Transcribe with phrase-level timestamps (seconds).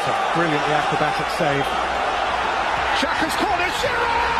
[0.00, 1.64] That's a brilliantly acrobatic save.
[2.96, 4.39] Xhaka's corner, Giroud!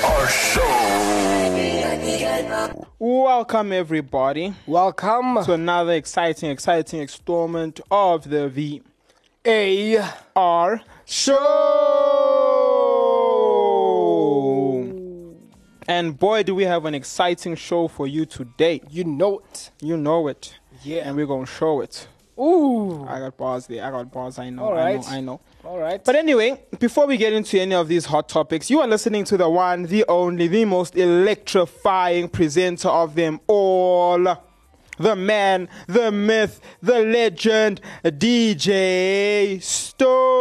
[0.31, 0.67] show.
[2.99, 8.81] Welcome, everybody, Welcome to another exciting, exciting installment of the V
[9.45, 10.03] A
[10.35, 11.37] R Show.
[15.87, 18.81] And boy, do we have an exciting show for you today.
[18.89, 19.71] you know it.
[19.81, 20.57] You know it.
[20.83, 21.07] Yeah.
[21.07, 22.07] And we're going to show it.
[22.39, 23.05] Ooh.
[23.07, 23.83] I got bars there.
[23.85, 24.39] I got bars.
[24.39, 24.63] I know.
[24.63, 25.03] All I know.
[25.07, 25.41] I know.
[25.63, 26.03] All right.
[26.03, 29.37] But anyway, before we get into any of these hot topics, you are listening to
[29.37, 34.37] the one, the only, the most electrifying presenter of them all.
[34.97, 39.61] The man, the myth, the legend, DJ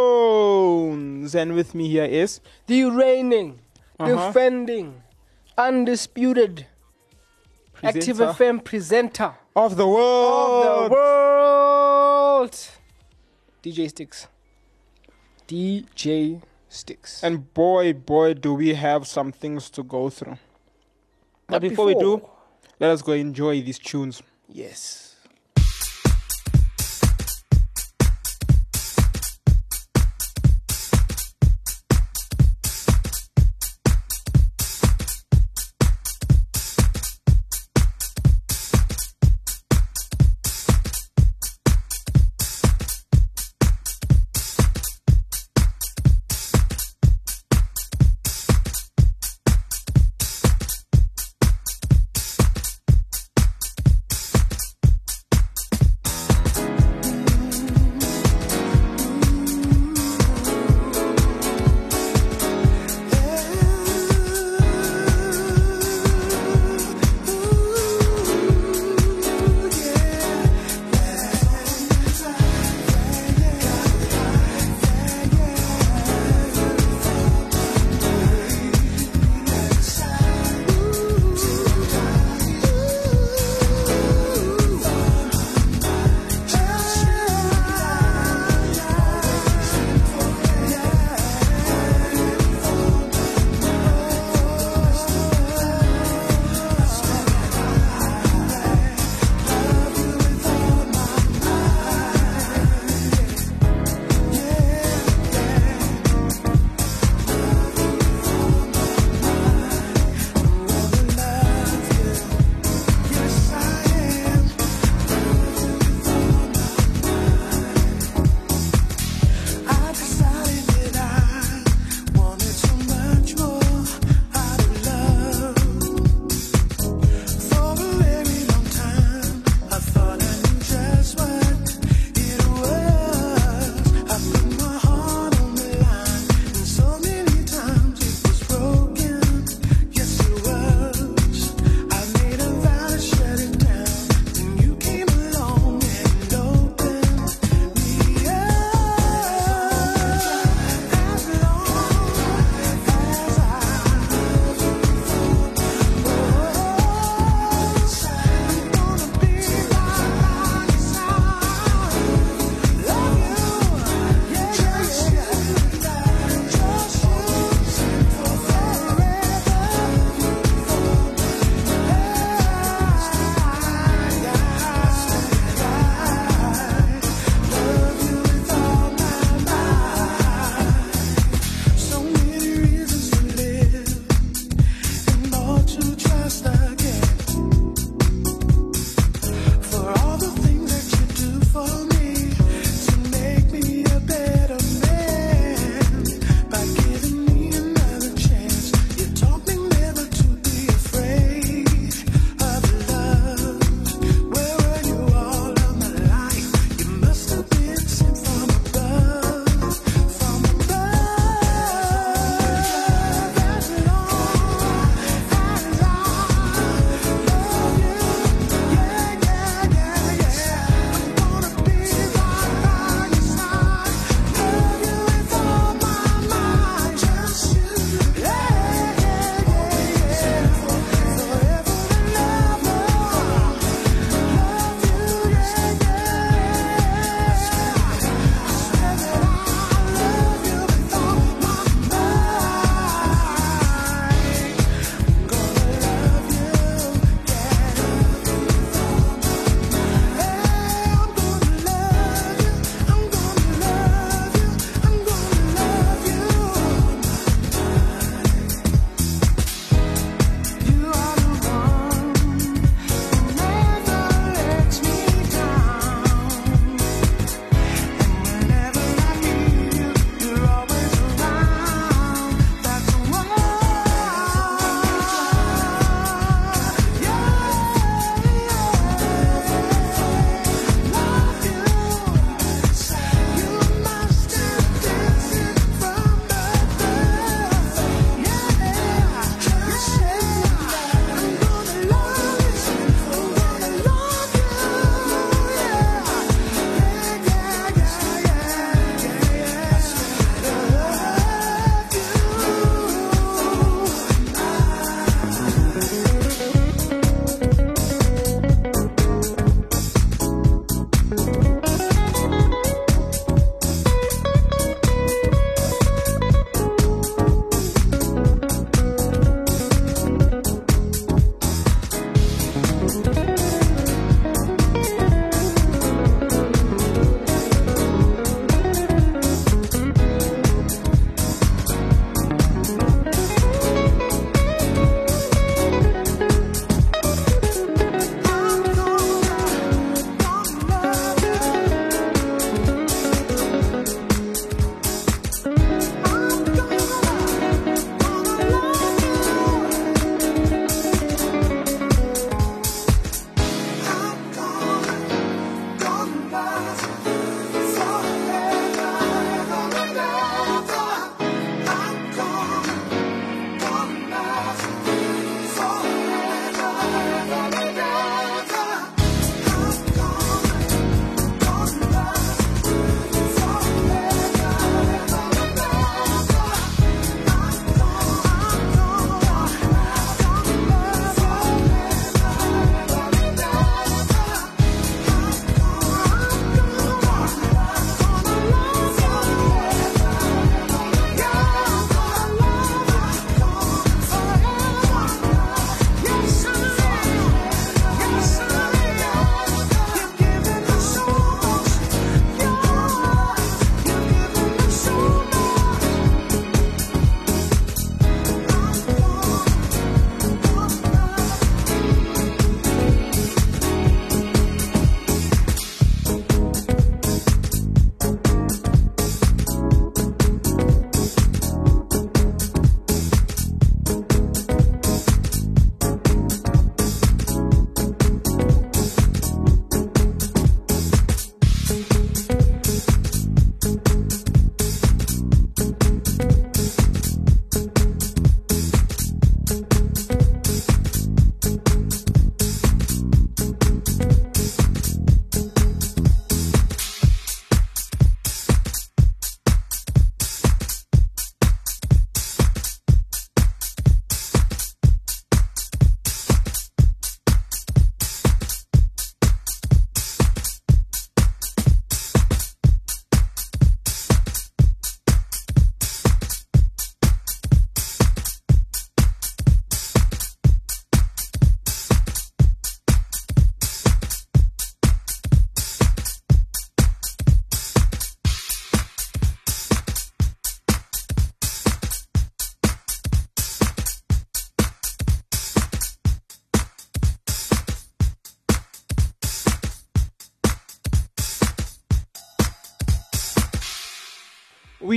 [0.00, 1.34] Stones.
[1.34, 3.60] And with me here is the reigning,
[3.98, 4.26] Uh-huh.
[4.28, 5.02] defending,
[5.56, 6.66] undisputed
[7.82, 8.32] Active Presenter.
[8.44, 10.90] FM presenter of the of world.
[10.90, 12.52] the world,
[13.62, 14.26] DJ Sticks.
[15.50, 17.24] DJ Sticks.
[17.24, 20.38] And boy, boy, do we have some things to go through.
[21.48, 22.24] But But before we do,
[22.78, 24.22] let us go enjoy these tunes.
[24.48, 25.09] yes.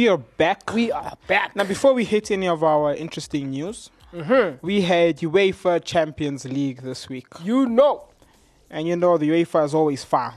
[0.03, 0.73] We are back.
[0.73, 1.55] We are back.
[1.55, 4.57] now, before we hit any of our interesting news, Mm-hmm.
[4.65, 8.09] we had UEFA Champions League this week, You know.
[8.69, 10.33] and you know the UEFA is always far.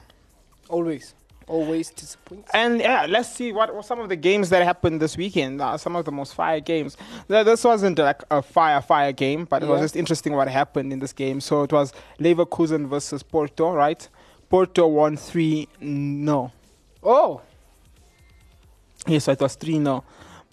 [0.68, 1.14] Always.
[1.49, 2.49] Always disappoints.
[2.54, 5.61] And yeah, let's see what were some of the games that happened this weekend.
[5.61, 6.96] Uh, some of the most fire games.
[7.26, 10.92] Th- This wasn't like a fire fire game, but it was just interesting what happened
[10.92, 11.40] in this game.
[11.40, 14.08] So it was Leverkusen versus Porto, right?
[14.49, 16.52] Porto won three no.
[17.02, 17.40] Oh.
[19.06, 20.04] Yes, so it was 3 0.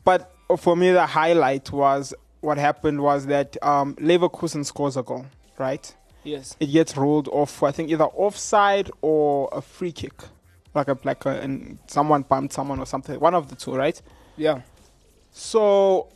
[0.04, 5.26] But for me, the highlight was what happened was that um, Leverkusen scores a goal,
[5.58, 5.96] right?
[6.24, 6.56] Yes.
[6.60, 10.14] It gets rolled off, I think, either offside or a free kick.
[10.74, 13.20] Like a, like a, and someone bumped someone or something.
[13.20, 14.02] One of the two, right?
[14.38, 14.62] Yeah.
[15.32, 16.10] So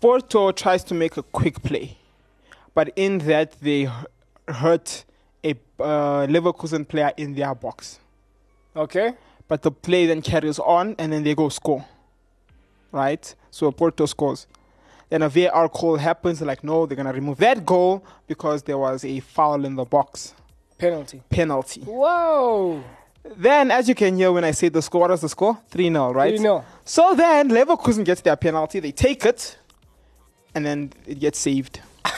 [0.00, 1.96] Porto tries to make a quick play,
[2.74, 3.88] but in that they
[4.48, 5.04] hurt
[5.44, 8.00] a uh, Leverkusen player in their box.
[8.74, 9.12] Okay.
[9.52, 11.84] But the play then carries on, and then they go score.
[12.90, 13.34] Right?
[13.50, 14.46] So Porto scores.
[15.10, 16.38] Then a VAR call happens.
[16.38, 19.84] They're like, no, they're gonna remove that goal because there was a foul in the
[19.84, 20.32] box
[20.78, 21.20] Penalty.
[21.28, 21.82] penalty.
[21.82, 22.82] Whoa.
[23.36, 25.58] Then, as you can hear when I say the score, what was the score?
[25.68, 26.32] 3 0, right?
[26.32, 26.64] You know.
[26.86, 29.58] So then Leverkusen gets their penalty, they take it,
[30.54, 31.78] and then it gets saved.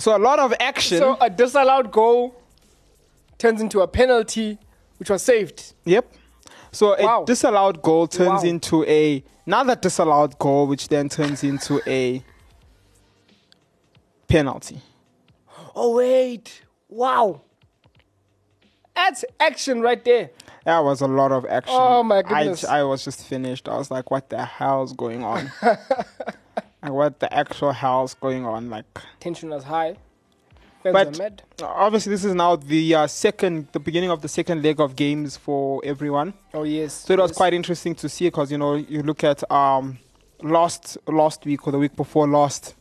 [0.00, 0.98] so a lot of action.
[0.98, 2.34] So a disallowed goal
[3.38, 4.58] turns into a penalty,
[4.98, 5.74] which was saved.
[5.84, 6.12] yep.
[6.70, 7.22] So Wow.
[7.22, 8.48] a disallowed goal turns Wow.
[8.50, 12.22] into a another disallowed goal, which then turns into a
[14.28, 14.80] penalty.
[15.74, 16.62] Oh wait.
[16.88, 17.42] Wow.
[18.94, 20.30] That's action right there.
[20.64, 21.74] That was a lot of action.
[21.78, 22.64] Oh, my I- goodness.
[22.64, 23.68] I, was just finished.
[23.68, 25.50] I was like, what the hell's going on?
[25.62, 25.78] like,
[26.92, 28.68] what the actual hell's going on?
[28.68, 28.84] Like,
[29.20, 29.96] Tension was high.
[30.82, 34.94] But- obviously this is now the uh, second the beginning of the second leg of
[34.96, 36.92] games for everyone Oh yes.
[36.94, 37.36] so it was yes.
[37.36, 39.98] quite interesting to see because you know you look at um
[40.42, 42.74] last last week or the week before last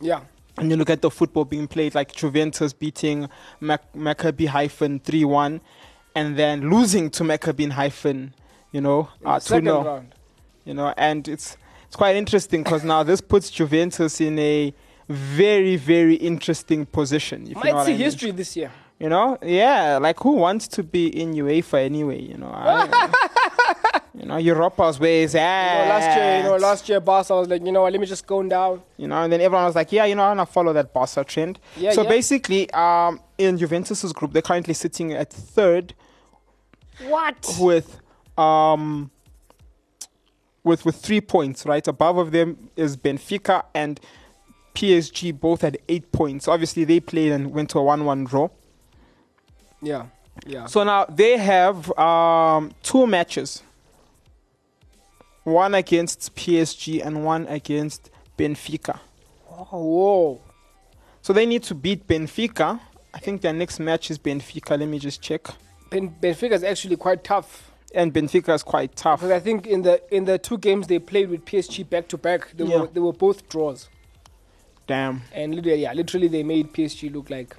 [0.00, 0.20] Yeah.
[0.58, 3.28] and you look at the football being played like Juventus beating
[3.60, 5.60] Mac- Maccabi Haifa 3-1
[6.14, 8.30] and then losing to Maccabi Haifa
[8.72, 10.14] you know uh, second 2-0 round.
[10.66, 14.72] you know and it's it's quite interesting because now this puts Juventus in a
[15.12, 18.04] very very interesting position if you know Might see I mean.
[18.04, 18.70] history this year.
[18.98, 22.20] You know, yeah, like who wants to be in UEFA anyway?
[22.22, 25.82] You know, I, you know, Europa's where is You at.
[25.84, 28.24] know, last year, you know, last year, Barca was like, you know let me just
[28.28, 28.80] go down.
[28.96, 31.24] You know, and then everyone was like, yeah, you know, I'm gonna follow that Barca
[31.24, 31.58] trend.
[31.76, 32.08] Yeah, so yeah.
[32.10, 35.94] basically, um, in Juventus's group, they're currently sitting at third
[37.08, 37.56] What?
[37.58, 38.00] with
[38.38, 39.10] um
[40.62, 41.86] with with three points, right?
[41.88, 44.00] Above of them is Benfica and
[44.74, 46.48] PSG, both had eight points.
[46.48, 48.48] Obviously, they played and went to a one-one draw.
[49.82, 50.06] Yeah.
[50.46, 50.66] Yeah.
[50.66, 53.62] So now they have um, two matches.
[55.44, 58.98] One against PSG and one against Benfica.
[59.50, 60.40] Oh, whoa.
[61.20, 62.80] So they need to beat Benfica.
[63.12, 64.78] I think their next match is Benfica.
[64.78, 65.46] Let me just check.
[65.90, 69.20] Ben- Benfica is actually quite tough And Benfica is quite tough.
[69.20, 72.16] because I think in the in the two games they played with PSG back to
[72.16, 72.80] back, they Yeah.
[72.82, 73.88] were they were both draws,
[74.86, 75.22] Damn.
[75.32, 77.56] and literally, yeah, literally they made PSG look like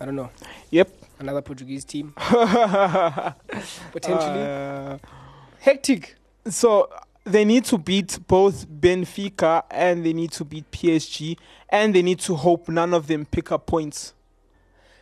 [0.00, 0.30] I don't know
[0.70, 0.88] Yep.
[1.18, 2.12] another Portuguese team
[3.92, 4.98] potentially Uh,
[5.58, 6.16] hectic.
[6.48, 6.88] so
[7.24, 11.36] they need to beat both Benfica and they need to beat PSG
[11.68, 14.14] and they need to hope none of them pick up points.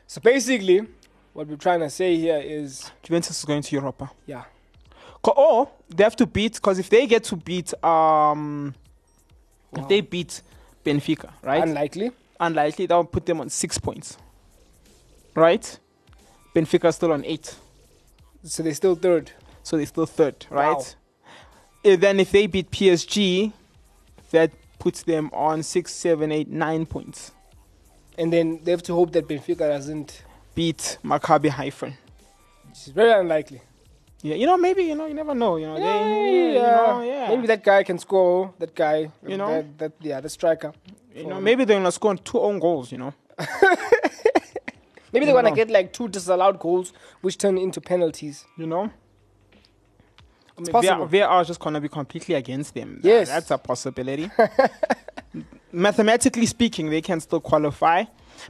[0.07, 0.87] So basically,
[1.33, 4.11] what we're trying to say here is Juventus is going to Europa.
[4.27, 4.45] yeah,
[5.23, 8.75] Or they have to beat because if they get to beat um
[9.73, 9.83] Wow.
[9.83, 10.43] if they beat
[10.85, 11.63] Benfica, right?
[11.63, 12.11] unlikely.
[12.41, 14.17] Unlikely that will put them on six points.
[15.35, 15.79] Right?
[16.55, 17.55] Benfica still on eight.
[18.45, 19.33] So they're still third.
[19.63, 20.77] So they're still third, right?
[20.77, 20.85] Wow.
[21.85, 23.53] Eh, then if they beat PSG,
[24.31, 27.33] that puts them on six, seven, eight, nine points.
[28.17, 30.23] And then they have to hope that Benfica doesn't.
[30.55, 31.93] Beat Maccabi Haifa.
[32.67, 33.61] Which is very unlikely.
[34.23, 35.57] Yeah, you know, maybe, you know, you never know.
[35.57, 37.29] You know, Yeah, they, you know, yeah.
[37.29, 38.53] Maybe that guy can score.
[38.59, 39.63] That guy, You know?
[39.63, 40.73] that, that yeah, the striker.
[41.15, 43.15] you know, maybe they're gonna score two own goals, you know.
[45.13, 45.57] Maybe they're gonna know.
[45.57, 48.45] get like two disallowed goals, which turn into penalties.
[48.59, 48.91] You know?
[50.59, 51.09] It's I mean, possible.
[51.09, 53.01] VR, is just gonna be completely against them.
[53.03, 53.29] Yes.
[53.29, 54.31] that's a possibility.
[55.73, 58.05] Mathematically speaking, they can still qualify,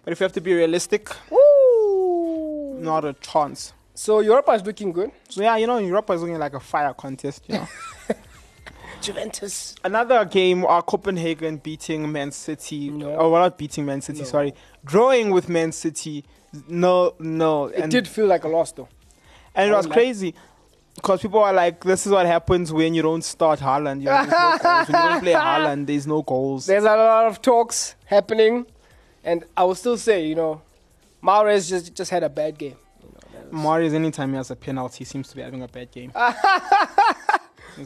[0.04, 2.78] but if you have to be realistic, Woo!
[2.80, 3.72] not a chance.
[3.98, 5.10] So Europa is looking good.
[5.28, 7.42] So yeah, you know, Europa is looking like a fire contest.
[7.48, 7.68] You know.
[9.00, 9.74] Juventus.
[9.82, 12.90] Another game, uh, Copenhagen beating Man City.
[12.90, 13.16] No.
[13.16, 14.20] Oh, well, not beating Man City.
[14.20, 14.24] No.
[14.24, 16.24] Sorry, drawing with Man City.
[16.68, 18.88] No, no, It and did feel like a loss though.
[19.56, 20.32] And it was like- crazy
[20.94, 23.98] because people are like, "This is what happens when you don't start Haaland.
[23.98, 24.88] You know, there's no goals.
[24.88, 28.64] When you don't play Haaland, there's no goals." There's a lot of talks happening,
[29.24, 30.62] and I will still say, you know,
[31.20, 32.76] Mahrez just just had a bad game.
[33.52, 36.12] Mahrez, anytime he has a penalty, seems to be having a bad game.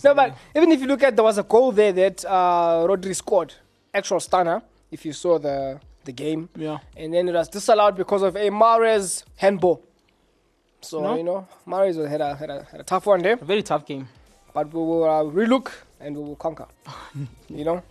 [0.04, 3.14] No, but even if you look at there was a goal there that uh, Rodri
[3.14, 3.52] scored,
[3.92, 4.62] actual stunner.
[4.90, 8.49] If you saw the the game, yeah, and then it was disallowed because of a
[8.49, 9.83] Mahrez handball.
[10.81, 11.16] So No.
[11.16, 13.85] you know, Mahrez had a, had a had a tough one there, a very tough
[13.85, 14.09] game.
[14.54, 16.66] but we will uh, relook and we will conquer.
[17.50, 17.83] you know,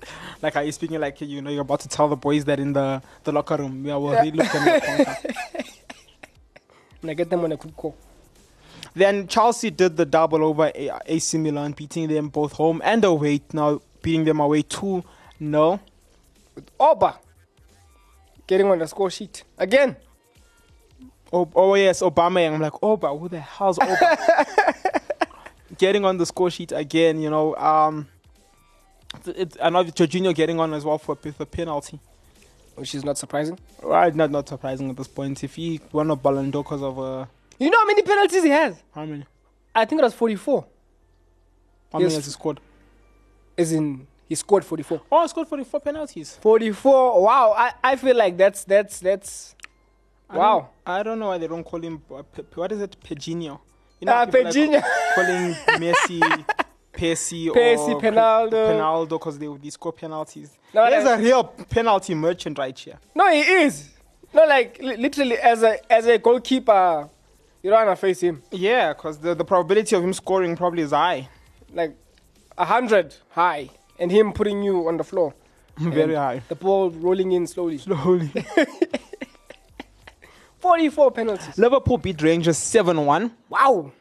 [0.42, 2.74] Like, are you speaking like you know you're about to tell the boys that in
[2.74, 3.86] the the locker room?
[3.86, 5.61] Yeah, we'll really look at conquer.
[7.02, 7.96] And I get them on a good call.
[8.94, 13.42] Then Chelsea did the double over A- AC Milan, beating them both home and away.
[13.54, 15.04] Now beating them away two
[15.40, 15.80] no.
[16.80, 17.18] Oba
[18.52, 19.96] getting on the score sheet again.
[21.32, 22.46] Oh, oh yes, Obama.
[22.54, 24.18] I'm like, Oba, who the hell's Oba?
[25.78, 27.56] getting on the score sheet again, you know.
[27.56, 28.08] Um,
[29.26, 32.02] it, I know Jorginho getting on as well for with a penalty.
[32.76, 33.60] Which is not surprising.
[33.84, 35.44] Right, not not surprising at this point.
[35.44, 37.26] If he won a Ballon d'Or because of uh,
[37.60, 38.82] You know how many penalties he has?
[38.94, 39.26] how many?
[39.76, 40.66] I think it was 44.
[41.92, 42.60] How many has he scored?
[43.58, 45.02] As in, he scored 44.
[45.12, 46.38] Oh, he scored 44 penalties.
[46.42, 47.22] 44.
[47.22, 47.54] Wow.
[47.58, 49.56] I, I feel like that's that's that's.
[50.30, 50.60] I Wow.
[50.60, 52.02] don't- I don't know why they don't call him.
[52.10, 52.24] uh,
[52.56, 52.96] What is it?
[53.04, 53.60] Pejinho.
[54.00, 56.46] You how people like calling Messi,
[56.94, 58.52] Pessi, Pessi, or Penaldo.
[58.52, 60.52] Penaldo, because they they score penalties.
[60.74, 62.98] No, There's a real penalty merchant right here.
[63.16, 63.90] No, he is.
[64.34, 67.10] No, like li- literally, as a as a goalkeeper,
[67.64, 68.42] you don't wanna face him.
[68.52, 71.30] Yeah, because the, the probability of him scoring probably is high.
[71.74, 71.96] Like
[72.58, 73.70] a hundred high,
[74.00, 75.34] and him putting you on the floor.
[75.78, 76.42] Very high.
[76.50, 77.78] The ball rolling in slowly.
[77.78, 78.32] Slowly.
[80.60, 81.58] 44 penalties.
[81.58, 83.32] Liverpool beat Rangers 7 1.
[83.50, 83.92] Wow.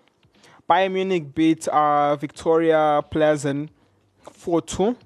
[0.71, 3.71] Bayern Munich beat uh, Victoria Pleasant
[4.21, 4.97] 4 2.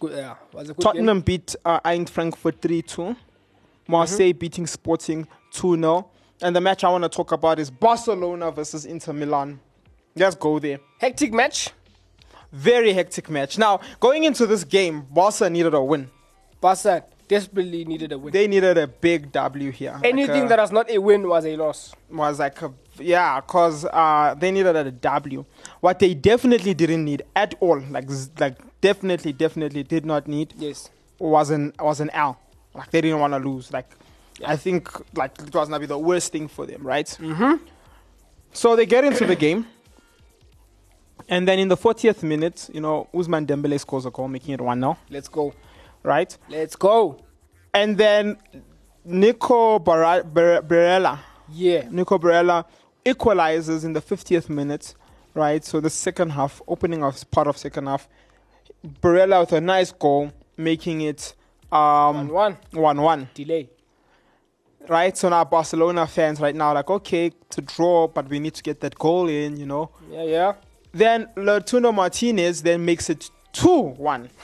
[0.00, 0.12] Good.
[0.12, 0.34] Yeah.
[0.54, 3.16] Was a good Tottenham beat uh, Eintracht Frankfurt 3 2.
[3.86, 6.08] Marseille beating Sporting 2 0.
[6.40, 9.60] And the match I want to talk about is Barcelona versus Inter Milan.
[10.16, 10.78] Let's go there.
[10.98, 11.70] Hectic match.
[12.50, 13.58] Very hectic match.
[13.58, 16.10] Now, going into this game, Barca needed a win.
[16.62, 18.32] Barca desperately needed a win.
[18.32, 19.92] They needed a big W here.
[19.92, 21.94] Like Anything a- that was not a win was a loss.
[22.10, 25.44] was like a, yeah because uh, they needed a w
[25.80, 28.08] what they definitely didn't need at all like
[28.38, 30.90] like definitely definitely did not need Yes.
[31.18, 32.38] was an was an l
[32.74, 33.90] like they didn't want to lose like
[34.46, 37.54] i think like it was gonna be the worst thing for them right mm-hmm.
[38.52, 39.66] so they get into the game
[41.28, 44.60] and then in the 40th minute you know Ousmane Dembélé scores a goal making it
[44.60, 45.52] 1-0 Let's go.
[46.02, 47.24] right Let's go.
[47.74, 48.36] and then
[49.04, 51.18] nico Barra- Bar- barella
[51.50, 51.88] Yeah.
[51.90, 52.64] Nico Barella
[53.08, 54.94] equalizes in the 50th minute,
[55.34, 55.64] right?
[55.64, 58.08] So the second half, opening of part of second half,
[59.02, 61.34] Barella with a nice goal, making it
[61.72, 62.56] um, 1 1.
[62.72, 63.68] 1-1, Delay.
[64.88, 65.16] right?
[65.16, 68.80] So now Barcelona fans right now like, okay, to draw, but we need to get
[68.80, 69.90] that goal in, you know.
[70.10, 70.52] Yeah, yeah.
[70.92, 74.28] Then Lautaro Martinez then makes it 2-1.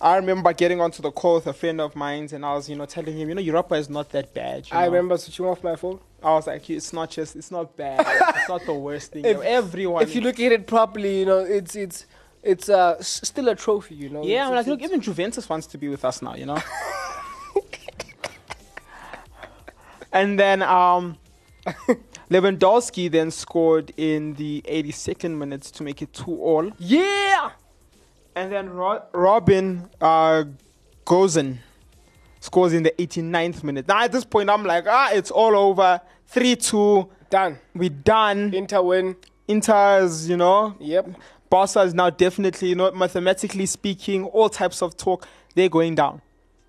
[0.00, 2.76] I remember getting onto the call with a friend of mine, and I was, you
[2.76, 4.68] know, telling him, you know, Europa is not that bad.
[4.70, 4.86] I know.
[4.92, 5.98] remember switching off my phone.
[6.22, 8.06] I was like, it's not just, it's not bad.
[8.36, 9.24] it's not the worst thing.
[9.24, 10.02] If- Everyone.
[10.02, 12.06] If you look at it properly, you know, it's it's
[12.44, 14.22] it's uh s- still a trophy, you know.
[14.24, 16.58] yeah, I'm like, look, even Juventus wants to be with us now, you know.
[20.12, 21.16] and then um,
[22.30, 26.70] Lewandowski then scored in the 82nd minute to make it two all.
[26.78, 27.50] yeah.
[28.38, 30.44] And then Ro- Robin uh,
[31.04, 31.58] Gosens
[32.38, 33.88] scores in the 89th minute.
[33.88, 36.00] Now at this point, I'm like, ah, it's all over.
[36.28, 37.08] 3 2.
[37.30, 37.58] Done.
[37.74, 38.54] We're done.
[38.54, 39.16] Inter win.
[39.48, 41.08] Inter's, you know, Yep.
[41.50, 46.20] Barca is now definitely, you know, mathematically speaking, all types of talk, they're going down.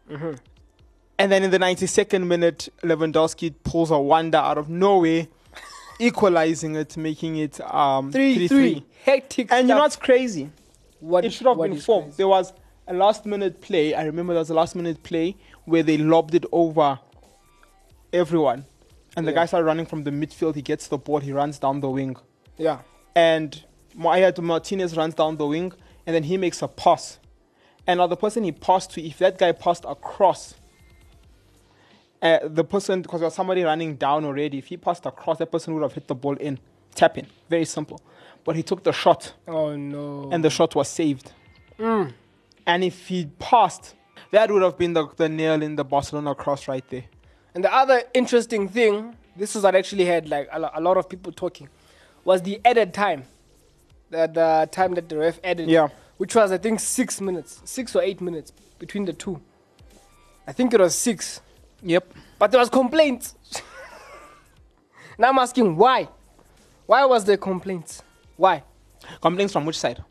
[0.10, 5.28] And then in the 92nd minute, Lewandowski pulls a wonder out of nowhere,
[6.00, 8.86] equalizing it, making it um, 3 3 3.
[9.04, 9.52] Hectic.
[9.52, 10.50] And you know what's crazy?
[11.00, 12.04] What it should have been four.
[12.04, 12.18] crazy?
[12.18, 12.54] There was
[12.88, 13.94] a last minute play.
[13.94, 15.36] I remember there was a last minute play
[15.66, 17.00] where they lobbed it over
[18.14, 18.66] everyone.
[19.16, 19.36] And the Yeah.
[19.40, 20.56] guy started running from the midfield.
[20.56, 22.16] He gets the ball, he runs down the wing
[22.58, 22.80] Yeah.
[23.16, 23.64] and
[23.96, 25.74] Maya Martinez runs down the wing,
[26.06, 27.20] and then he makes a pass.
[27.88, 30.54] And now the person he passed to, if that guy passed across,
[32.22, 35.52] uh, the person, because there was somebody running down already, if he passed across, that
[35.52, 36.60] person would have hit the ball in,
[36.94, 37.26] tap in.
[37.50, 38.00] Very simple.
[38.50, 40.28] But he took the shot, Oh no.
[40.32, 41.34] and the shot was saved.
[41.78, 42.14] Mm.
[42.66, 43.94] And if he passed,
[44.32, 47.04] that would have been the, the nail in the Barcelona cross right there.
[47.54, 51.08] And the other interesting thing this is what actually had like a, a lot of
[51.08, 51.70] people talking,
[52.26, 53.26] was the added time,
[54.10, 55.70] the the time that the ref added.
[55.70, 55.90] Yeah.
[56.18, 59.40] Which was I think six minutes, six or eight minutes between the two.
[60.48, 61.40] I think it was six,
[61.84, 62.16] Yep.
[62.40, 63.36] but there was complaints.
[65.20, 66.10] now I'm asking why,
[66.88, 68.02] why was there complaints?
[68.40, 68.64] Why?
[69.22, 70.02] Complaints from which side?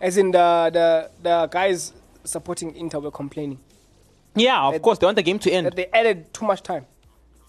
[0.00, 0.86] As in the the
[1.22, 1.92] the guys
[2.24, 3.58] supporting Inter were complaining
[4.34, 4.98] Yeah, of course.
[4.98, 5.66] They want the game to end.
[5.66, 6.86] that they added too much time.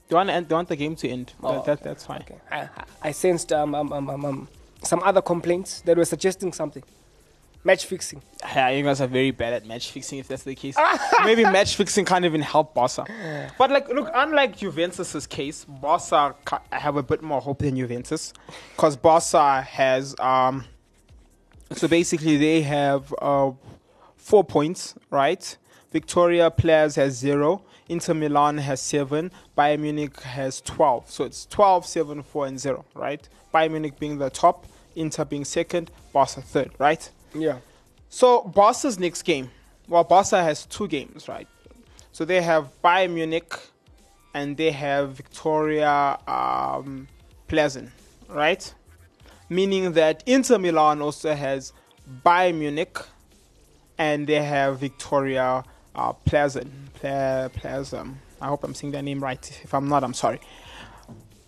[0.09, 1.33] They want, they want the game to end.
[1.41, 2.21] Oh, that, that, that's fine.
[2.21, 2.39] Okay.
[2.51, 2.67] I,
[3.01, 4.47] I- sensed um, um, um, um,
[4.83, 6.83] some other complaints that were suggesting something.
[7.63, 8.21] Match fixing.
[8.55, 10.75] Yeah, you guys are very bad at match fixing if that's the case.
[11.23, 13.05] Maybe match fixing can't even help Barca.
[13.57, 18.33] But like, look, unlike Juventus's case, Barca ca- have a bit more hope than Juventus,
[18.75, 20.65] because Barca has um.
[21.71, 23.51] So basically, they have uh,
[24.17, 25.57] four points, right?
[25.93, 27.63] Victoria Players has zero.
[27.87, 29.31] Inter Milan has seven.
[29.57, 31.09] Bayern Munich has 12.
[31.09, 33.27] So it's 12, 7, 4, and 0, right?
[33.53, 37.09] Bayern Munich being the top, Inter being second, Barca third, right?
[37.33, 37.57] Yeah.
[38.09, 39.49] So Barca's next game,
[39.87, 41.47] well, Barca has two games, right?
[42.11, 43.53] So they have Bayern Munich
[44.33, 47.07] and they have Victoria um,
[47.47, 47.89] Pleasant,
[48.29, 48.73] right?
[49.49, 51.73] Meaning that Inter Milan also has
[52.25, 52.97] Bayern Munich
[53.97, 55.63] and they have Victoria
[55.95, 56.71] uh, Pleasant.
[56.95, 58.17] Ple- Pleasant.
[58.41, 59.61] I hope I'm saying their name right.
[59.63, 60.39] If I'm not, I'm sorry.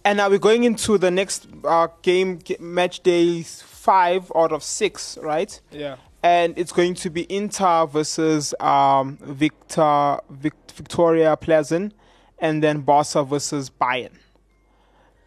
[0.03, 3.43] And now we're going into the next uh, game, match day
[3.85, 5.61] five out of six, right?
[5.71, 5.95] Yeah.
[6.23, 11.93] and it's going to be Inter versus um, Victor Vic, Victoria Pleasant,
[12.39, 14.13] and then Barca versus Bayern.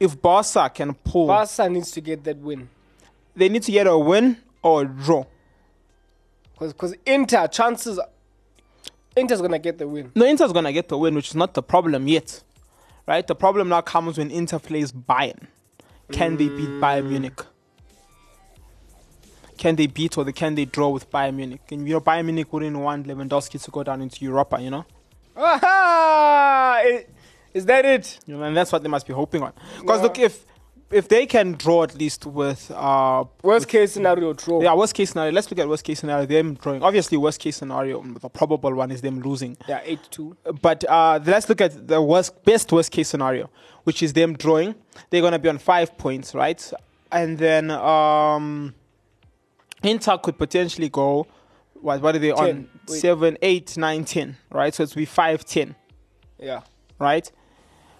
[0.00, 2.68] If Barca can pull, Barca needs to get that win.
[3.36, 5.24] they need to get a win or a draw.
[6.58, 8.00] Because Inter, chances.
[9.14, 10.10] Inter's to get the win.
[10.14, 12.42] No, Inter's gonna get the win, which is not the problem yet,
[13.06, 13.26] right?
[13.26, 15.46] The problem now comes when Inter plays Bayern.
[16.12, 17.40] Can they beat Bayern Munich?
[19.58, 21.60] Can they beat or they, can they draw with Bayern Munich?
[21.70, 24.84] And you know, Bayern Munich wouldn't want Lewandowski to go down into Europa, you know.
[25.36, 26.80] Aha!
[26.84, 27.06] I-
[27.54, 28.18] Is that it?
[28.26, 29.52] You know, and that's what they must be hoping on.
[29.80, 30.02] Because Yeah.
[30.04, 30.44] look, if
[30.90, 34.62] if they can draw at least with uh Worst case scenario, draw.
[34.62, 35.32] yeah, worst case scenario.
[35.32, 36.24] Let's look at worst case scenario.
[36.26, 36.82] Them drawing.
[36.82, 38.02] Obviously, worst case scenario.
[38.02, 39.56] The probable one is them losing.
[39.68, 40.36] Yeah, 8 2.
[40.62, 43.50] But uh, let's look at the worst, best worst case scenario,
[43.84, 44.74] which is them drawing.
[45.10, 46.60] They're gonna be on five points, right?
[47.12, 48.74] And then um,
[49.82, 51.26] Inter could potentially go.
[51.74, 52.46] What what are they on?
[52.46, 52.68] Ten.
[52.88, 53.00] Wait.
[53.00, 54.74] Seven, eight, nine, ten, right?
[54.74, 55.74] So it's be five, ten.
[56.38, 56.60] Yeah.
[56.98, 57.30] right?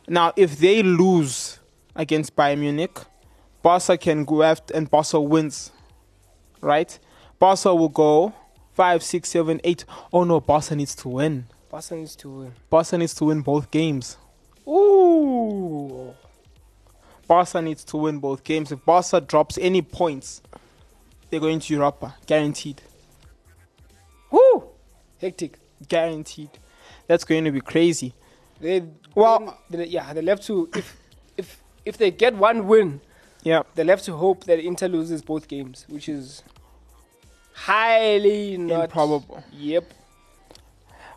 [0.08, 1.58] Now, if they lose
[1.94, 2.98] against Bayern Munich,
[3.62, 5.70] Barca can go after and Barca wins,
[6.60, 6.98] right?
[7.38, 8.32] Barca will go
[8.72, 9.84] five, six, seven, eight.
[10.12, 11.46] Oh no, Barca needs to win.
[11.70, 12.52] Barca needs to win.
[12.70, 14.16] Barca needs to win both games.
[14.66, 16.14] Ooh.
[17.26, 18.72] Barca needs to win both games.
[18.72, 20.40] If Barca drops any points,
[21.30, 22.80] they're going to Europa, ah, guaranteed,
[24.30, 24.68] Woo!
[25.20, 25.58] Hectic.
[25.88, 26.50] guaranteed.
[27.06, 28.14] That's going to be crazy.
[28.60, 28.82] They
[29.14, 30.96] Well- they, yeah, they left to if
[31.36, 33.00] if if they get one win,
[33.42, 33.62] Yeah.
[33.74, 36.42] they left to hope that Inter loses both games, which is
[37.54, 39.42] highly not Improbable.
[39.52, 39.94] Yep.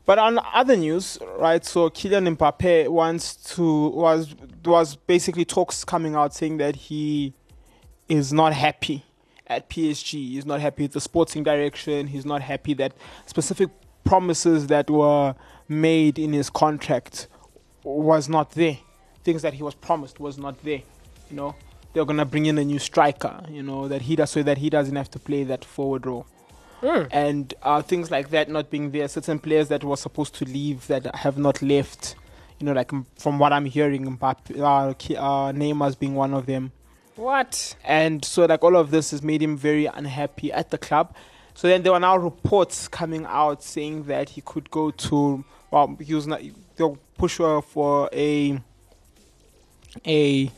[0.05, 1.63] But on other news, right?
[1.65, 7.33] So Kylian Mbappe wants to was was basically talks coming out saying that he
[8.09, 9.03] is not happy
[9.51, 10.13] at PSG.
[10.13, 12.07] He's not happy with the sporting direction.
[12.07, 12.93] He's not happy that
[13.25, 13.69] specific
[14.03, 15.35] promises that were
[15.67, 17.27] made in his contract
[17.83, 18.77] was not there.
[19.23, 20.81] Things that he was promised was not there.
[21.29, 21.55] You know,
[21.93, 23.43] they're gonna bring in a new striker.
[23.49, 26.25] You know that he does so that he doesn't have to play that forward role
[27.11, 29.07] and uh, things like that not being there.
[29.07, 32.15] Certain players that were supposed to leave that have not left.
[32.59, 36.71] You know, like from what I'm hearing, Mbappe, uh, uh, Neymar's being one of them.
[37.21, 37.75] What?
[37.83, 41.13] And so, like, all of this has made him very unhappy at the club.
[41.53, 45.95] So then there were now reports coming out saying that he could go to, well,
[46.01, 46.41] he was not,
[46.77, 48.59] they'll push her for a,
[50.07, 50.51] a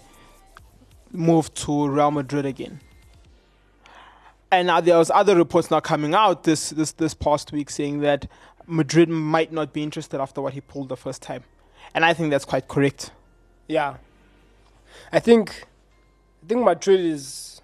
[1.12, 2.80] move to Real Madrid again.
[4.49, 7.99] And now there was other reports now coming out this, this, this past week saying
[8.02, 8.28] that
[8.67, 11.43] Madrid might not be interested after what he pulled the first time.
[11.93, 13.12] And I think that's quite correct.
[13.67, 13.97] Yeah.
[15.12, 15.65] I think
[16.43, 17.62] I think Madrid is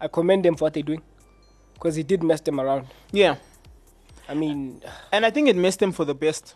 [0.00, 1.02] I commend them for what they're doing.
[1.74, 2.86] Because he did mess them around.
[3.12, 3.36] Yeah.
[4.28, 6.54] I mean And I think it messed them for the best.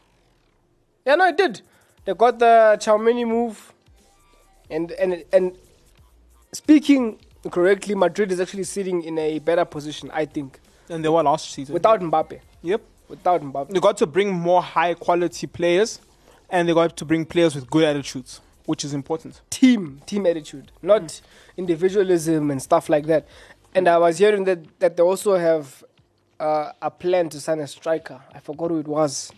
[1.06, 1.62] Yeah, no, it did.
[2.04, 3.72] They got the Tchouaméni move,
[4.70, 5.56] and and and
[6.52, 7.18] speaking
[7.50, 11.50] correctly, Madrid is actually sitting in a better position, I think, Than they were last
[11.52, 11.72] season.
[11.72, 12.40] without Mbappe.
[12.62, 12.80] Yep.
[13.08, 13.70] Without Mbappe.
[13.70, 16.00] They got to bring more high quality players
[16.50, 18.40] and they got to bring players with good attitudes.
[18.66, 19.40] Which is important.
[19.50, 21.20] team team attitude, not
[21.56, 23.26] individualism and stuff like that.
[23.74, 25.82] And I was hearing that that they also have
[26.40, 28.20] uh, a plan to sign a striker.
[28.34, 29.32] I forgot who it was,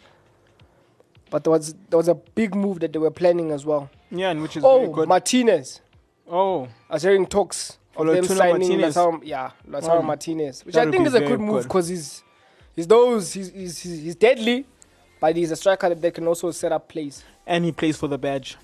[1.30, 3.90] but there was there was a big move that they were planning as well.
[4.10, 5.08] Yeah, and which is very Oh, good.
[5.08, 5.80] Martinez.
[6.30, 8.94] oh, I was hearing talks Oh, of them Lautaro signing Martinez.
[8.96, 12.22] Lautaro, yeah, Lautaro Oh, Martinez, which that I think is a good move because he's
[12.76, 14.64] he's those he's, he's he's he's deadly,
[15.20, 17.24] but he's a striker that they can also set up plays.
[17.46, 18.56] and he plays for the badge,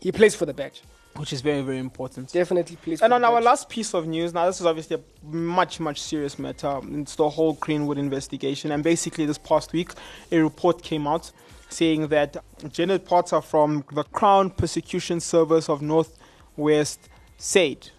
[0.00, 0.82] He plays for the badge.
[1.16, 2.32] which is very very important.
[2.32, 3.02] Definitely plays.
[3.02, 3.44] And for on the our badge.
[3.44, 6.80] last piece of news, now this is obviously a much, much serious matter.
[6.92, 8.70] It's the whole Greenwood investigation.
[8.72, 9.90] And basically, this past week,
[10.30, 11.32] a report came out
[11.70, 12.36] saying that
[12.72, 17.90] Janet Potter from the Crown Prosecution Service of Northwest said,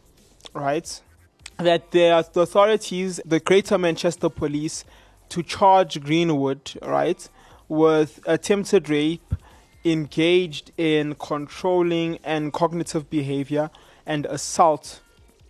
[0.53, 1.01] right,
[1.57, 4.85] that the, the authorities, the Greater Manchester Police,
[5.29, 7.29] to charge Greenwood, right,
[7.67, 9.35] with attempted rape,
[9.85, 13.69] engaged in controlling and coercive behavior,
[14.05, 15.01] and assault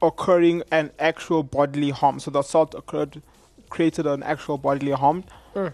[0.02, 2.20] occurring an actual bodily harm.
[2.20, 3.22] So the assault occurred,
[3.70, 5.24] created an actual bodily harm.
[5.56, 5.74] Mm.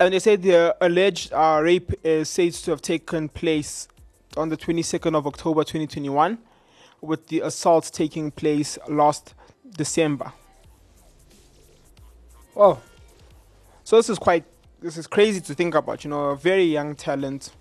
[0.00, 3.88] And they said the alleged uh, rape is said to have taken place
[4.36, 6.38] on the 22nd of October 2021,
[7.00, 9.34] with the assault taking place last
[9.76, 10.32] December.
[12.56, 12.80] Oh,
[13.84, 14.44] So this is quite,
[14.80, 16.04] this is crazy to think about.
[16.04, 17.52] You know, a very young talent,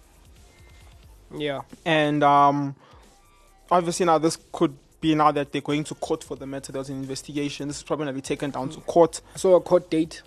[1.35, 1.61] yeah.
[1.85, 2.75] and um,
[3.69, 6.71] obviously now this could be now that they're going to court for the matter.
[6.71, 7.67] There's an investigation.
[7.67, 9.21] This is probably going to be taken down to court.
[9.35, 10.21] So a court date.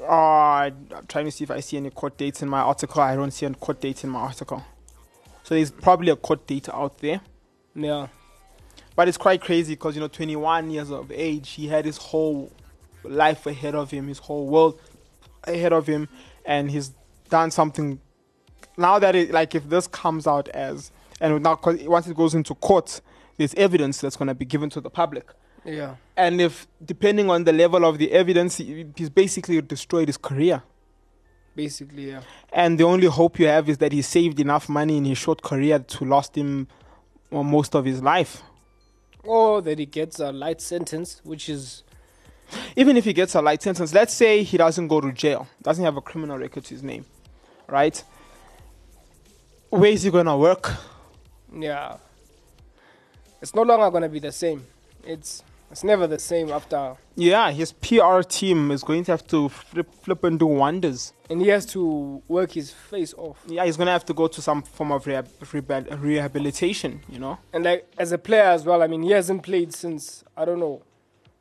[0.00, 3.02] Uh, I'm trying to see if I see any court dates in my article.
[3.02, 4.64] I don't see a court date in my article.
[5.42, 7.20] So there's probably a court date out there.
[7.74, 8.06] Yeah.
[8.94, 12.50] But it's quite crazy because, you know, 21 years of age, he had his whole
[13.02, 14.80] life ahead of him, his whole world
[15.44, 16.08] ahead of him,
[16.44, 16.92] and he's
[17.28, 18.00] done something.
[18.76, 22.54] Now that it, like, if this comes out as, and now once it goes into
[22.54, 23.00] court,
[23.36, 25.28] there's evidence that's going to be given to the public.
[25.64, 25.96] Yeah.
[26.16, 30.62] And if, depending on the level of the evidence, he's basically destroyed his career.
[31.54, 32.22] Basically, yeah.
[32.52, 35.42] And the only hope you have is that he saved enough money in his short
[35.42, 36.68] career to last him
[37.30, 38.42] most of his life.
[39.24, 41.82] Or that he gets a light sentence, which is
[42.76, 45.84] Even if he gets a light sentence, let's say he doesn't go to jail, doesn't
[45.84, 47.04] have a criminal record to his name,
[47.68, 48.02] right?
[49.70, 50.72] Where is he gonna work?
[51.58, 51.96] yeah.
[53.42, 54.66] It's no longer gonna be the same.
[55.04, 59.48] It's it's never the same after Yeah, his PR team is going to have to
[59.48, 61.12] flip, flip and do wonders.
[61.30, 63.38] and he has to work his face off.
[63.46, 67.38] Yeah, he's gonna have to go to some form of rehab, rehab, rehabilitation, you know.
[67.52, 70.58] And like as a player as well, I mean he hasn't played since I don't
[70.58, 70.82] know.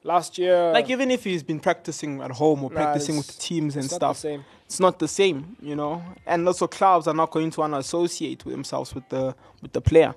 [0.03, 3.33] Last year Like even if he's been practicing at home or Nah, practicing with the
[3.41, 4.45] teams and it's not stuff, the same.
[4.65, 6.01] it's not the same, you know.
[6.25, 9.73] And also clubs are not going to want to associate with themselves with the with
[9.73, 10.15] the player,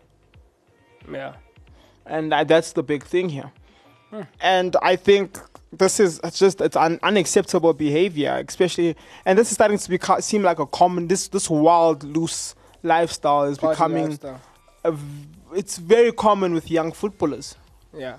[1.10, 1.34] Yeah.
[2.06, 3.50] and that's the big thing here.
[4.10, 4.22] Hmm.
[4.40, 5.38] And I think
[5.72, 8.94] this is it's just it's un- unacceptable behavior, especially,
[9.26, 13.44] and this is starting to become seem like a common this this wild loose lifestyle
[13.44, 14.40] is Party becoming lifestyle.
[14.84, 17.56] a v- it's very common with young footballers.
[17.96, 18.18] Yeah.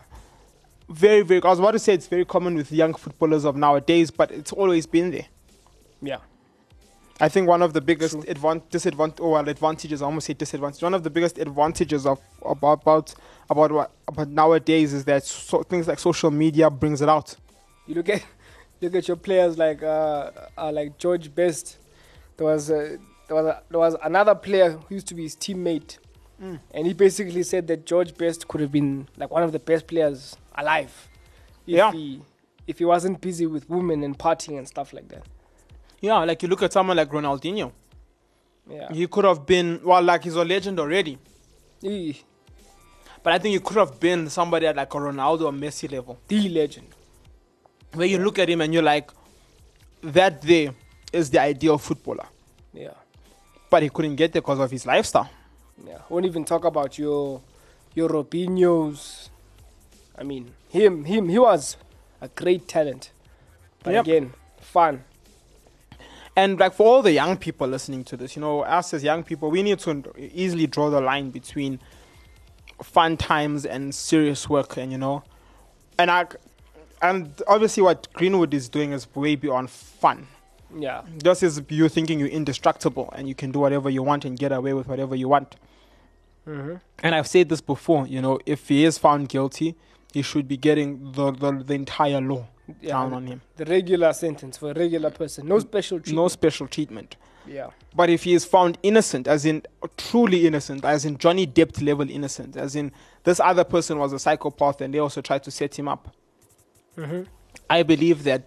[0.89, 1.41] Very very.
[1.41, 4.51] I was about to say it's very common with young footballers of nowadays, but it's
[4.51, 5.25] always been there.
[6.01, 6.17] Yeah.
[7.21, 10.81] I think one of the biggest advan- disadvantage or well, advantages, I almost say disadvantage.
[10.81, 13.13] One of the biggest advantages of about about
[13.49, 17.35] about what about nowadays is that so, things like social media brings it out.
[17.87, 18.23] You look at
[18.81, 21.77] look at your players like uh, uh like George Best.
[22.35, 25.35] There was a, there was a, there was another player who used to be his
[25.35, 25.99] teammate,
[26.41, 26.59] Mm.
[26.71, 29.85] and he basically said that George Best could have been like one of the best
[29.87, 31.09] players alive,
[31.67, 31.91] if Yeah.
[31.91, 32.21] he
[32.67, 35.23] if he wasn't busy with women and partying and stuff like that.
[36.01, 37.71] Yeah, like you look at someone like Ronaldinho.
[38.69, 41.17] Yeah, He could have been well, like he's a legend already,
[41.81, 42.21] he,
[43.21, 46.17] but I think he could have been somebody at like a Ronaldo or Messi level,
[46.29, 46.87] the legend.
[47.93, 49.11] where you look at him and you're like,
[50.01, 50.73] that there
[51.11, 52.25] is the ideal footballer,
[52.73, 52.93] Yeah,
[53.69, 55.29] but he couldn't get there because of his lifestyle.
[55.85, 55.99] yeah.
[56.07, 57.41] Won't even talk about your
[57.93, 59.29] your Robinho's.
[60.17, 61.77] I mean, him him he was
[62.21, 63.11] a great talent,
[63.83, 64.05] but Yep.
[64.05, 65.03] again, fun.
[66.35, 69.23] And like for all the young people listening to this, you know, us as young
[69.23, 71.79] people, we need to easily draw the line between
[72.81, 75.23] fun times and serious work, and you know,
[75.99, 76.25] and I,
[77.01, 80.27] and obviously what Greenwood is doing is way beyond fun.
[80.75, 84.39] Yeah, This is you thinking you're indestructible and you can do whatever you want and
[84.39, 85.55] get away with whatever you want.
[86.47, 86.77] mm-hmm.
[87.03, 89.75] And I've said this before, you know, if he is found guilty,
[90.13, 92.47] he should be getting the the, the entire law
[92.81, 92.89] yeah.
[92.89, 93.41] down on him.
[93.57, 95.47] the regular sentence for a regular person.
[95.47, 96.15] No special treatment.
[96.15, 97.15] No special treatment.
[97.45, 97.71] Yeah.
[97.95, 99.63] But if he is found innocent, as in
[99.97, 102.91] truly innocent, as in Johnny Depp level innocent, as in
[103.23, 106.15] this other person was a psychopath and they also tried to set him up,
[106.97, 107.23] mm-hmm.
[107.69, 108.43] I believe that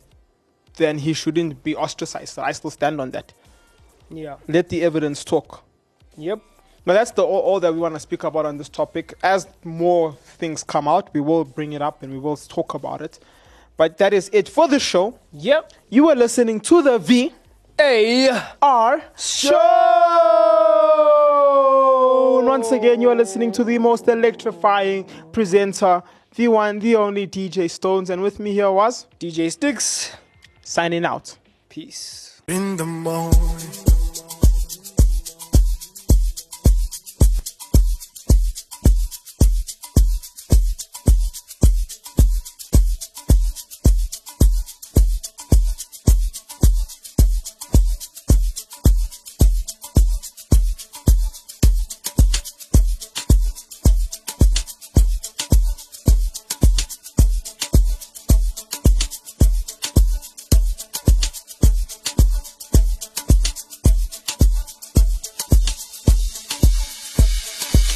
[0.76, 2.34] then he shouldn't be ostracized.
[2.34, 3.32] So I still stand on that.
[4.10, 4.36] Yeah.
[4.48, 5.64] Let the evidence talk.
[6.16, 6.40] Yep.
[6.86, 9.14] Now that's the all, all that we want to speak about on this topic.
[9.22, 13.02] As more things come out, we will bring it up and we will talk about
[13.02, 13.18] it.
[13.76, 15.18] But that is it for the show.
[15.32, 15.72] Yep.
[15.90, 17.32] You are listening to the V
[17.80, 18.28] A
[18.62, 19.04] R Hey.
[19.16, 19.60] Show.
[22.44, 26.02] Once again, you are listening to the most electrifying presenter,
[26.36, 28.08] the one, the only DJ Stones.
[28.08, 30.12] And with me here was DJ Sticks.
[30.62, 31.36] signing out.
[31.68, 32.40] Peace.
[32.48, 33.95] In the morning.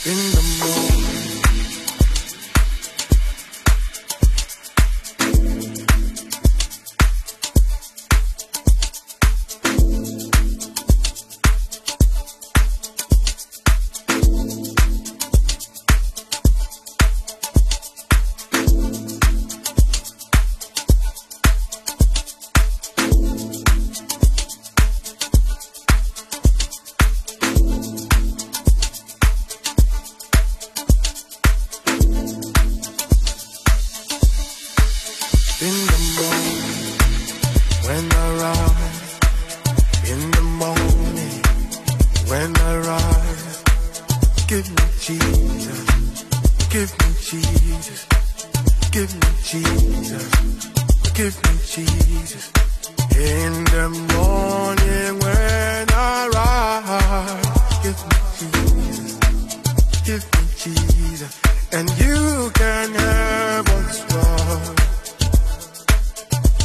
[0.02, 0.39] In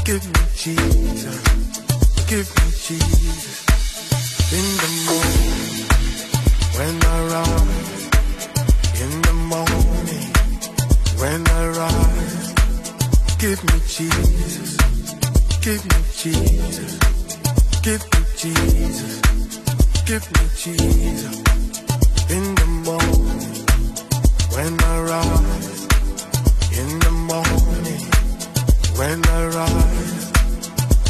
[0.06, 1.42] Give me Jesus.
[2.30, 3.66] Give me Jesus.
[4.54, 5.88] In the morning,
[6.78, 8.04] when I rise.
[9.02, 10.30] In the morning,
[11.18, 12.54] when I rise.
[13.40, 14.78] Give me Jesus.
[15.66, 17.00] Give me Jesus.
[17.82, 19.22] Give me Jesus.
[20.06, 21.36] Give me Jesus.
[22.30, 23.66] In the morning,
[24.54, 25.88] when I rise.
[26.78, 27.15] In the
[28.98, 30.32] when I rise.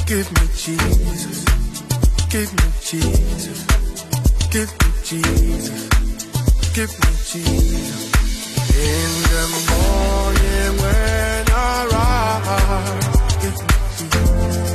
[0.05, 1.45] Give me Jesus.
[2.29, 3.65] Give me Jesus.
[4.51, 5.89] Give me Jesus.
[6.73, 8.11] Give me Jesus.
[8.75, 13.07] In the morning when I rise.
[13.43, 14.69] Give me Jesus.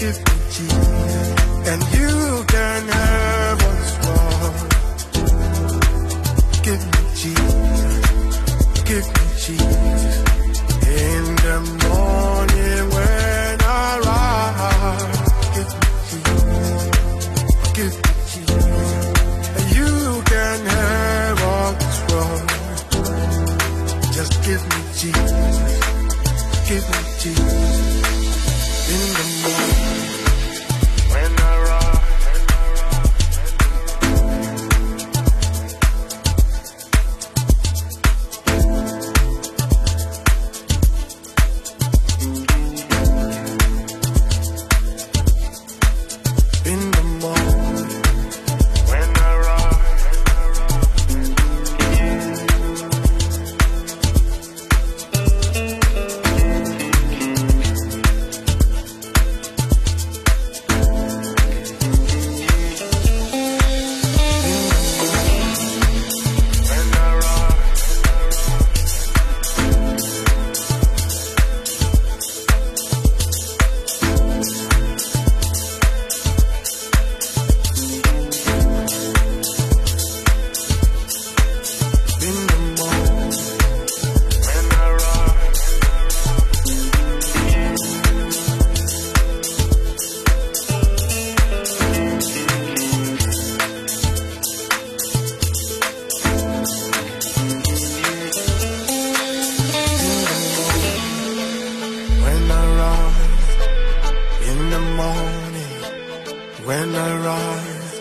[0.00, 1.28] Give me Jesus.
[1.70, 2.39] And you
[26.70, 27.52] Give me Jesus.
[27.54, 27.59] In
[106.64, 108.00] When I rise,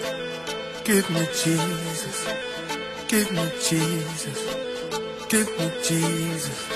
[0.83, 2.27] give me Jesus,
[3.07, 4.39] give me Jesus,
[5.29, 6.67] give me Jesus,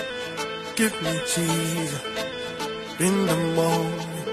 [0.75, 2.01] give me Jesus.
[2.99, 4.27] In the morning,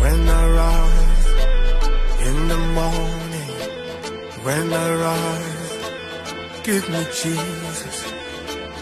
[0.00, 1.26] when I rise,
[2.28, 3.52] in the morning,
[4.44, 5.72] when I rise,
[6.62, 8.12] give me Jesus,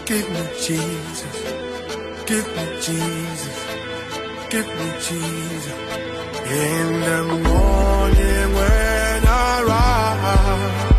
[0.05, 1.37] give me Jesus,
[2.25, 3.57] give me Jesus,
[4.49, 6.08] give me Jesus.
[6.51, 10.98] In the morning when I rise,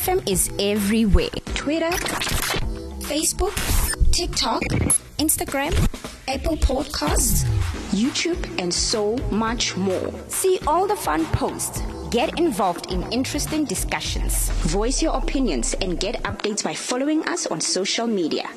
[0.00, 1.90] FM is everywhere Twitter,
[3.10, 3.52] Facebook,
[4.12, 4.62] TikTok,
[5.18, 5.76] Instagram,
[6.26, 7.44] Apple Podcasts,
[7.92, 10.10] YouTube, and so much more.
[10.28, 11.82] See all the fun posts.
[12.10, 14.48] Get involved in interesting discussions.
[14.72, 18.48] Voice your opinions and get updates by following us on social media.